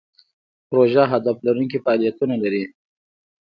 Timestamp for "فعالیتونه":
1.83-2.35